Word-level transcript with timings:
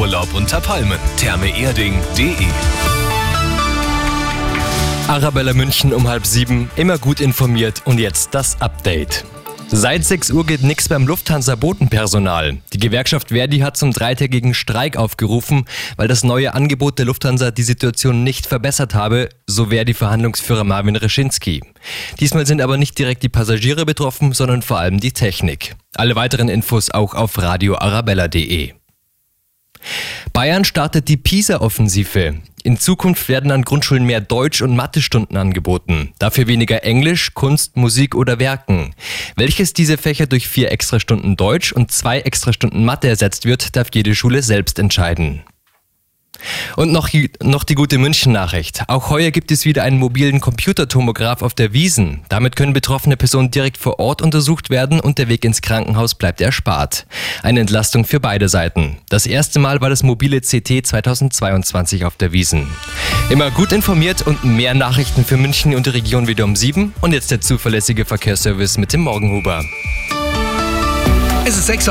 Urlaub 0.00 0.32
unter 0.32 0.62
Palmen. 0.62 0.98
Thermeerding.de 1.18 2.34
Arabella 5.08 5.52
München 5.52 5.92
um 5.92 6.08
halb 6.08 6.24
sieben, 6.24 6.70
immer 6.76 6.96
gut 6.96 7.20
informiert 7.20 7.82
und 7.84 8.00
jetzt 8.00 8.34
das 8.34 8.62
Update. 8.62 9.26
Seit 9.68 10.06
6 10.06 10.30
Uhr 10.30 10.46
geht 10.46 10.62
nichts 10.62 10.88
beim 10.88 11.06
Lufthansa-Bodenpersonal. 11.06 12.56
Die 12.72 12.78
Gewerkschaft 12.78 13.28
Verdi 13.28 13.58
hat 13.58 13.76
zum 13.76 13.92
dreitägigen 13.92 14.54
Streik 14.54 14.96
aufgerufen, 14.96 15.66
weil 15.96 16.08
das 16.08 16.24
neue 16.24 16.54
Angebot 16.54 16.98
der 16.98 17.04
Lufthansa 17.04 17.50
die 17.50 17.62
Situation 17.62 18.24
nicht 18.24 18.46
verbessert 18.46 18.94
habe, 18.94 19.28
so 19.46 19.66
Verdi-Verhandlungsführer 19.66 20.64
Marvin 20.64 20.96
Reschinski. 20.96 21.60
Diesmal 22.18 22.46
sind 22.46 22.62
aber 22.62 22.78
nicht 22.78 22.98
direkt 22.98 23.22
die 23.22 23.28
Passagiere 23.28 23.84
betroffen, 23.84 24.32
sondern 24.32 24.62
vor 24.62 24.78
allem 24.78 24.98
die 24.98 25.12
Technik. 25.12 25.76
Alle 25.94 26.16
weiteren 26.16 26.48
Infos 26.48 26.90
auch 26.90 27.12
auf 27.12 27.36
radioarabella.de. 27.36 28.79
Bayern 30.40 30.64
startet 30.64 31.08
die 31.08 31.18
PISA-Offensive. 31.18 32.36
In 32.62 32.78
Zukunft 32.78 33.28
werden 33.28 33.50
an 33.50 33.60
Grundschulen 33.60 34.06
mehr 34.06 34.22
Deutsch- 34.22 34.62
und 34.62 34.74
Mathestunden 34.74 35.36
angeboten. 35.36 36.14
Dafür 36.18 36.46
weniger 36.46 36.82
Englisch, 36.82 37.34
Kunst, 37.34 37.76
Musik 37.76 38.14
oder 38.14 38.38
Werken. 38.38 38.94
Welches 39.36 39.74
diese 39.74 39.98
Fächer 39.98 40.26
durch 40.26 40.48
vier 40.48 40.72
Extrastunden 40.72 41.36
Deutsch 41.36 41.72
und 41.72 41.92
zwei 41.92 42.20
Extrastunden 42.20 42.86
Mathe 42.86 43.08
ersetzt 43.08 43.44
wird, 43.44 43.76
darf 43.76 43.88
jede 43.92 44.14
Schule 44.14 44.42
selbst 44.42 44.78
entscheiden. 44.78 45.42
Und 46.76 46.92
noch, 46.92 47.08
noch 47.42 47.64
die 47.64 47.74
gute 47.74 47.98
München-Nachricht. 47.98 48.84
Auch 48.88 49.10
heuer 49.10 49.30
gibt 49.30 49.50
es 49.50 49.64
wieder 49.64 49.82
einen 49.82 49.98
mobilen 49.98 50.40
Computertomograph 50.40 51.42
auf 51.42 51.54
der 51.54 51.72
Wiesen. 51.72 52.20
Damit 52.28 52.56
können 52.56 52.72
betroffene 52.72 53.16
Personen 53.16 53.50
direkt 53.50 53.78
vor 53.78 53.98
Ort 53.98 54.22
untersucht 54.22 54.70
werden 54.70 55.00
und 55.00 55.18
der 55.18 55.28
Weg 55.28 55.44
ins 55.44 55.62
Krankenhaus 55.62 56.14
bleibt 56.14 56.40
erspart. 56.40 57.06
Eine 57.42 57.60
Entlastung 57.60 58.04
für 58.04 58.20
beide 58.20 58.48
Seiten. 58.48 58.98
Das 59.08 59.26
erste 59.26 59.58
Mal 59.58 59.80
war 59.80 59.90
das 59.90 60.02
mobile 60.02 60.40
CT 60.40 60.86
2022 60.86 62.04
auf 62.04 62.16
der 62.16 62.32
Wiesen. 62.32 62.68
Immer 63.30 63.50
gut 63.50 63.72
informiert 63.72 64.26
und 64.26 64.44
mehr 64.44 64.74
Nachrichten 64.74 65.24
für 65.24 65.36
München 65.36 65.74
und 65.74 65.86
die 65.86 65.90
Region 65.90 66.26
wieder 66.26 66.44
um 66.44 66.56
sieben. 66.56 66.94
Und 67.00 67.12
jetzt 67.12 67.30
der 67.30 67.40
zuverlässige 67.40 68.04
Verkehrsservice 68.04 68.78
mit 68.78 68.92
dem 68.92 69.02
Morgenhuber. 69.02 69.64
Es 71.46 71.56
ist 71.56 71.66
6 71.66 71.88